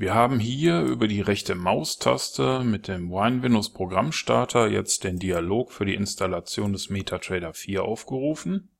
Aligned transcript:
Wir 0.00 0.14
haben 0.14 0.40
hier 0.40 0.80
über 0.80 1.08
die 1.08 1.20
rechte 1.20 1.54
Maustaste 1.54 2.64
mit 2.64 2.88
dem 2.88 3.10
Wine 3.10 3.42
Windows 3.42 3.70
Programmstarter 3.74 4.66
jetzt 4.66 5.04
den 5.04 5.18
Dialog 5.18 5.72
für 5.72 5.84
die 5.84 5.92
Installation 5.94 6.72
des 6.72 6.88
MetaTrader 6.88 7.52
4 7.52 7.82
aufgerufen. 7.82 8.70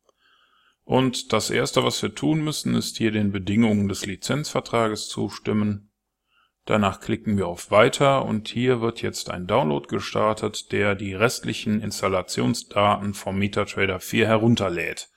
Und 0.83 1.35
das 1.35 1.51
erste, 1.51 1.85
was 1.85 2.03
wir 2.03 2.15
tun 2.15 2.43
müssen, 2.43 2.75
ist 2.75 2.97
hier 2.97 3.11
den 3.11 3.33
Bedingungen 3.33 3.87
des 3.87 4.07
Lizenzvertrages 4.07 5.09
zustimmen. 5.09 5.91
Danach 6.65 7.01
klicken 7.01 7.37
wir 7.37 7.49
auf 7.49 7.71
Weiter 7.71 8.25
und 8.25 8.49
hier 8.49 8.81
wird 8.81 9.03
jetzt 9.03 9.29
ein 9.29 9.47
Download 9.47 9.87
gestartet, 9.89 10.73
der 10.73 10.95
die 10.95 11.13
restlichen 11.13 11.83
Installationsdaten 11.83 13.13
vom 13.13 13.39
MetaTrader 13.39 14.01
4 14.01 14.27
herunterlädt. 14.27 15.11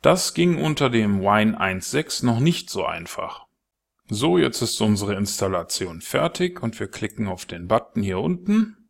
Das 0.00 0.32
ging 0.32 0.56
unter 0.56 0.88
dem 0.88 1.20
Wine 1.20 1.60
1.6 1.60 2.24
noch 2.24 2.40
nicht 2.40 2.70
so 2.70 2.86
einfach. 2.86 3.45
So, 4.08 4.38
jetzt 4.38 4.62
ist 4.62 4.80
unsere 4.80 5.16
Installation 5.16 6.00
fertig 6.00 6.62
und 6.62 6.78
wir 6.78 6.86
klicken 6.86 7.26
auf 7.26 7.44
den 7.44 7.66
Button 7.66 8.04
hier 8.04 8.20
unten. 8.20 8.88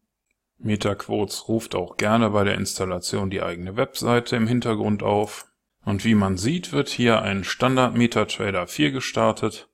MetaQuotes 0.58 1.48
ruft 1.48 1.74
auch 1.74 1.96
gerne 1.96 2.30
bei 2.30 2.44
der 2.44 2.56
Installation 2.56 3.30
die 3.30 3.42
eigene 3.42 3.76
Webseite 3.76 4.36
im 4.36 4.46
Hintergrund 4.46 5.02
auf. 5.02 5.46
Und 5.86 6.04
wie 6.04 6.14
man 6.14 6.36
sieht, 6.36 6.72
wird 6.72 6.90
hier 6.90 7.22
ein 7.22 7.44
Standard 7.44 7.96
MetaTrader 7.96 8.66
4 8.66 8.90
gestartet, 8.90 9.70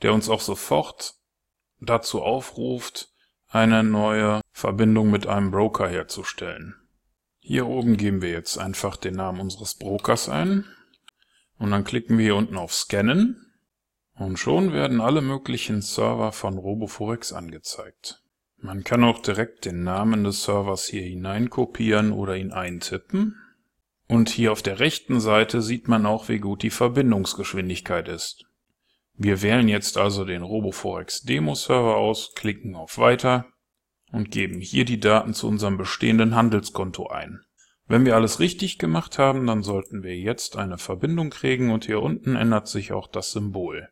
der 0.00 0.14
uns 0.14 0.30
auch 0.30 0.40
sofort 0.40 1.16
dazu 1.80 2.22
aufruft, 2.22 3.12
eine 3.48 3.84
neue 3.84 4.40
Verbindung 4.52 5.10
mit 5.10 5.26
einem 5.26 5.50
Broker 5.50 5.88
herzustellen. 5.88 6.76
Hier 7.40 7.66
oben 7.66 7.98
geben 7.98 8.22
wir 8.22 8.30
jetzt 8.30 8.56
einfach 8.56 8.96
den 8.96 9.16
Namen 9.16 9.40
unseres 9.40 9.74
Brokers 9.74 10.30
ein 10.30 10.64
und 11.58 11.72
dann 11.72 11.84
klicken 11.84 12.16
wir 12.16 12.24
hier 12.24 12.36
unten 12.36 12.56
auf 12.56 12.72
Scannen 12.72 13.47
und 14.18 14.38
schon 14.38 14.72
werden 14.72 15.00
alle 15.00 15.20
möglichen 15.20 15.80
Server 15.80 16.32
von 16.32 16.58
Roboforex 16.58 17.32
angezeigt. 17.32 18.22
Man 18.60 18.82
kann 18.82 19.04
auch 19.04 19.20
direkt 19.20 19.64
den 19.64 19.84
Namen 19.84 20.24
des 20.24 20.42
Servers 20.42 20.86
hier 20.86 21.02
hinein 21.02 21.48
kopieren 21.48 22.10
oder 22.10 22.36
ihn 22.36 22.50
eintippen. 22.52 23.36
Und 24.08 24.30
hier 24.30 24.50
auf 24.50 24.62
der 24.62 24.80
rechten 24.80 25.20
Seite 25.20 25.62
sieht 25.62 25.86
man 25.86 26.06
auch, 26.06 26.28
wie 26.28 26.38
gut 26.38 26.62
die 26.62 26.70
Verbindungsgeschwindigkeit 26.70 28.08
ist. 28.08 28.46
Wir 29.14 29.42
wählen 29.42 29.68
jetzt 29.68 29.96
also 29.96 30.24
den 30.24 30.42
Roboforex 30.42 31.22
Demo 31.22 31.54
Server 31.54 31.96
aus, 31.96 32.32
klicken 32.34 32.74
auf 32.74 32.98
Weiter 32.98 33.46
und 34.10 34.30
geben 34.30 34.60
hier 34.60 34.84
die 34.84 35.00
Daten 35.00 35.34
zu 35.34 35.46
unserem 35.46 35.76
bestehenden 35.76 36.34
Handelskonto 36.34 37.08
ein. 37.08 37.40
Wenn 37.86 38.04
wir 38.04 38.16
alles 38.16 38.40
richtig 38.40 38.78
gemacht 38.78 39.18
haben, 39.18 39.46
dann 39.46 39.62
sollten 39.62 40.02
wir 40.02 40.16
jetzt 40.16 40.56
eine 40.56 40.78
Verbindung 40.78 41.30
kriegen 41.30 41.70
und 41.70 41.86
hier 41.86 42.02
unten 42.02 42.34
ändert 42.34 42.68
sich 42.68 42.92
auch 42.92 43.06
das 43.06 43.30
Symbol. 43.32 43.88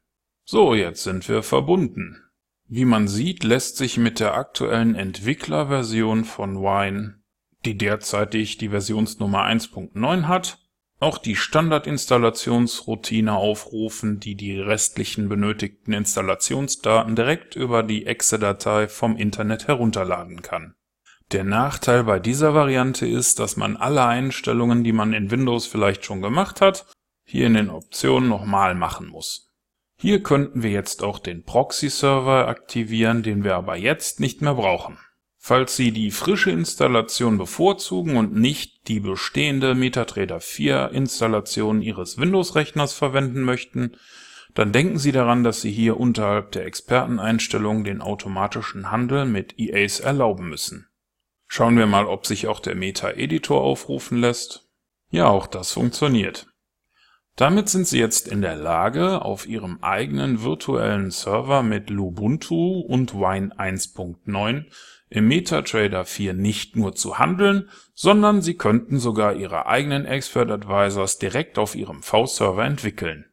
So, 0.49 0.77
jetzt 0.77 1.03
sind 1.03 1.29
wir 1.29 1.43
verbunden. 1.43 2.23
Wie 2.69 2.85
man 2.85 3.09
sieht, 3.09 3.43
lässt 3.43 3.79
sich 3.79 3.99
mit 3.99 4.21
der 4.21 4.35
aktuellen 4.35 4.95
Entwicklerversion 4.95 6.25
von 6.25 6.63
Wine, 6.63 7.21
die 7.65 7.77
derzeitig 7.77 8.57
die 8.57 8.69
Versionsnummer 8.69 9.45
1.9 9.45 10.29
hat, 10.29 10.59
auch 11.01 11.19
die 11.19 11.35
Standardinstallationsroutine 11.35 13.35
aufrufen, 13.35 14.21
die 14.21 14.37
die 14.37 14.61
restlichen 14.61 15.29
benötigten 15.29 15.93
Installationsdaten 15.93 17.17
direkt 17.17 17.57
über 17.57 17.83
die 17.83 18.07
Exe-Datei 18.07 18.87
vom 18.87 19.17
Internet 19.17 19.67
herunterladen 19.67 20.43
kann. 20.43 20.77
Der 21.33 21.43
Nachteil 21.43 22.05
bei 22.05 22.21
dieser 22.21 22.55
Variante 22.55 23.09
ist, 23.09 23.41
dass 23.41 23.57
man 23.57 23.77
alle 23.77 24.07
Einstellungen, 24.07 24.85
die 24.85 24.93
man 24.93 25.13
in 25.13 25.33
Windows 25.33 25.67
vielleicht 25.67 26.05
schon 26.05 26.23
gemacht 26.23 26.61
hat, 26.61 26.87
hier 27.25 27.49
in 27.49 27.55
den 27.55 27.69
Optionen 27.69 28.29
nochmal 28.29 28.77
machen 28.77 29.09
muss. 29.09 29.46
Hier 29.99 30.23
könnten 30.23 30.63
wir 30.63 30.71
jetzt 30.71 31.03
auch 31.03 31.19
den 31.19 31.43
Proxy-Server 31.43 32.49
aktivieren, 32.49 33.23
den 33.23 33.45
wir 33.45 33.55
aber 33.57 33.77
jetzt 33.77 34.21
nicht 34.21 34.43
mehr 34.43 34.55
brauchen. 34.55 34.99
Falls 35.39 35.77
Sie 35.77 35.93
die 35.93 36.11
frische 36.11 36.51
Installation 36.51 37.39
bevorzugen 37.39 38.17
und 38.17 38.35
nicht 38.35 38.89
die 38.89 39.01
bestehende 39.01 39.75
MetaTrader 39.75 40.41
4 40.41 40.91
Installation 40.93 41.83
Ihres 41.83 42.19
Windows-Rechners 42.19 42.93
verwenden 42.93 43.43
möchten, 43.43 43.97
dann 44.55 44.73
denken 44.73 44.99
Sie 44.99 45.13
daran, 45.13 45.45
dass 45.45 45.61
Sie 45.61 45.71
hier 45.71 46.01
unterhalb 46.01 46.51
der 46.53 46.67
Experteneinstellungen 46.67 47.85
den 47.85 48.03
automatischen 48.03 48.91
Handel 48.91 49.25
mit 49.25 49.59
EAs 49.59 50.01
erlauben 50.01 50.49
müssen. 50.49 50.89
Schauen 51.47 51.79
wir 51.79 51.87
mal, 51.87 52.07
ob 52.07 52.27
sich 52.27 52.49
auch 52.49 52.61
der 52.61 52.75
Meta-Editor 52.75 53.61
aufrufen 53.61 54.19
lässt. 54.19 54.69
Ja, 55.11 55.29
auch 55.29 55.47
das 55.47 55.73
funktioniert. 55.73 56.49
Damit 57.37 57.69
sind 57.69 57.87
Sie 57.87 57.99
jetzt 57.99 58.29
in 58.29 58.41
der 58.41 58.57
Lage, 58.57 59.23
auf 59.23 59.47
Ihrem 59.47 59.79
eigenen 59.83 60.43
virtuellen 60.43 61.11
Server 61.11 61.63
mit 61.63 61.91
Lubuntu 61.91 62.81
und 62.81 63.13
Wine 63.13 63.55
1.9 63.59 64.65
im 65.11 65.29
MetaTrader 65.29 66.07
4 66.07 66.33
nicht 66.33 66.77
nur 66.77 66.95
zu 66.95 67.19
handeln, 67.19 67.69
sondern 67.93 68.41
Sie 68.41 68.57
könnten 68.57 68.99
sogar 68.99 69.35
Ihre 69.35 69.67
eigenen 69.67 70.07
Expert 70.07 70.51
Advisors 70.51 71.19
direkt 71.19 71.59
auf 71.59 71.75
Ihrem 71.75 72.03
V-Server 72.03 72.65
entwickeln 72.65 73.27